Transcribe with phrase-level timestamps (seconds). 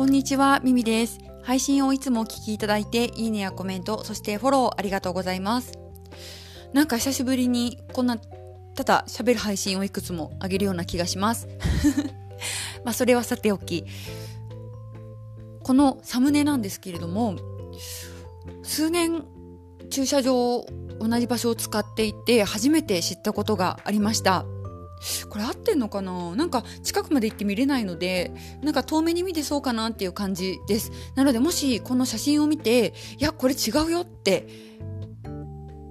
[0.00, 1.18] こんにちは、ミミです。
[1.42, 5.74] 配信をいつもお聞きいただいて、いいねやコメント、そしてフォローありがとうございます。
[6.72, 11.48] なんか久しぶりにこんな、ただ喋る配信をいくつもあげるような気がします。
[12.82, 13.84] まあそれはさておき、
[15.64, 17.36] このサムネなんですけれども、
[18.62, 19.26] 数年
[19.90, 20.64] 駐車場
[20.98, 24.46] 同じ場所を使っていて初めて知ったことがありました。
[25.28, 26.34] これ合ってんのかな？
[26.36, 28.32] なんか近くまで行って見れないので、
[28.62, 30.92] なんか遠目に見てそうかなっていう感じです。
[31.16, 34.48] なのでもしこの写真を見て、いや、これ違うよって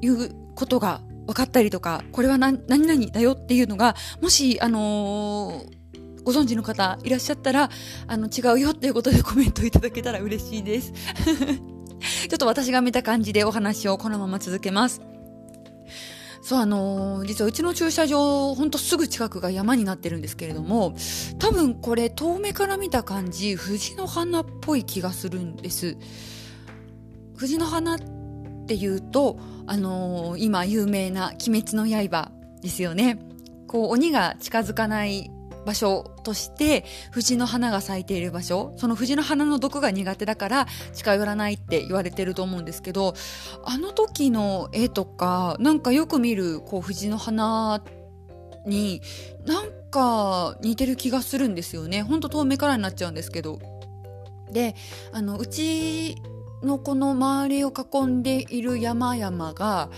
[0.02, 5.80] いうことが分かったりとか、これは何々だよっていうのが、もし、あのー
[6.23, 7.70] ご存知の方いらっしゃったら、
[8.05, 10.94] あの、違うよっていうことで コメントいただけたら嬉しいです。
[12.30, 15.02] ちょっと私が見た感じでお話をこのまま続けます。
[16.41, 20.95] そう、あのー、実はうちの駐車場、ほんとすぐ近くが山になってるんですけれども、
[21.38, 25.97] 多分これ遠目から見た感じ、藤の花っぽい気がするんです。
[27.36, 27.99] 藤の花っ
[28.67, 33.19] ていうと、あのー、今有名な鬼滅の刃ですよね。
[33.67, 35.31] こう、鬼が近づかない
[35.70, 43.14] 場所として藤の花が咲いている場所その藤の花の毒が苦手だから近寄らないって言われてると思うんですけど
[43.66, 47.84] あの時の絵とかなんかよく見るこう藤の花
[48.66, 49.03] に
[49.45, 52.04] なんか似てる気がするんですよね。
[52.04, 53.59] ほんと遠目からになっちゃうんですけど。
[54.52, 54.76] で
[55.11, 56.16] あのうち
[56.64, 59.92] のこの周りを囲んでいる山々が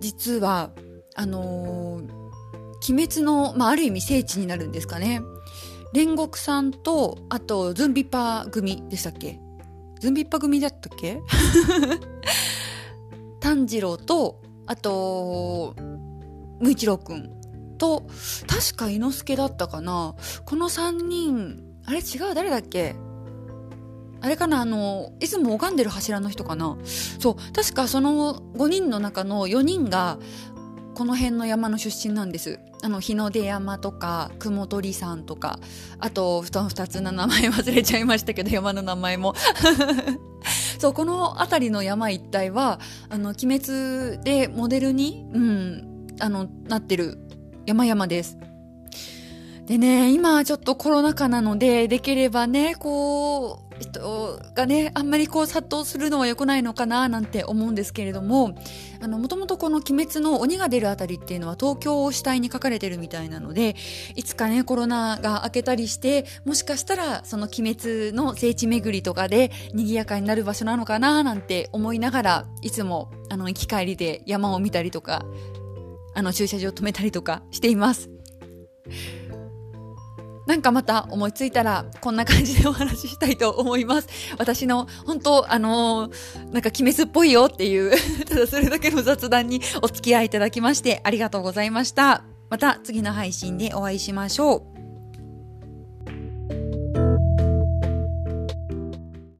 [0.00, 0.70] 実は
[1.14, 2.17] あのー
[2.88, 5.20] 鬼滅の、まあ、ある意味聖地になるんですかね。
[5.94, 9.40] 煉獄さんと、あと、ズンビッパ組でしたっけ？
[10.00, 11.20] ズンビッパ組だったっけ？
[13.40, 15.74] 炭治郎と、あと、
[16.60, 17.30] 無一郎くん
[17.78, 18.06] と、
[18.46, 20.14] 確か伊之助だったかな。
[20.44, 22.34] この3人、あれ違う？
[22.34, 22.94] 誰だっけ？
[24.20, 24.60] あれかな？
[24.60, 26.76] あの、いつも拝んでる柱の人かな。
[26.84, 30.18] そう、確かその5人の中の4人が、
[30.98, 32.58] この辺の山の出身なんです。
[32.82, 35.60] あの日の出山とか雲取山とか
[36.00, 39.34] あと2つの名前 忘れちゃいましたけど山の名前も
[40.80, 47.18] そうこの辺りの山一帯はあの鬼滅でモデルに、うん、あのなってる
[47.64, 48.36] 山々です
[49.66, 58.54] でね、今ちょっとコロナ禍なので、できればね、こう、人がね、あんまりこう殺到するのは良くないのかななんて思うんですけれども、
[59.00, 63.76] あの、もともとこの鬼滅の鬼が出るあたりっていうのは東京を主体に書かれてるみたいなので、
[64.14, 75.24] いつかね、コロナが明けたりして、もしかしたらその鬼滅の聖地巡りとかで賑やかになる場所なのかななんて思いながら、いつも、あの、行き帰りで山を見たりとか、
[76.14, 78.17] あの、駐車場を止めたりとかしています。
[80.48, 84.08] なんかまた思いついたら、こんな感じでお話ししたいと思います。
[84.38, 87.92] 私の、本当あのー、なんか鬼滅っぽいよっていう
[88.24, 92.24] ただそれだけの雑談にお付き合いいただきましてありがとうございました。
[92.48, 94.77] また次の配信でお会いしましょう。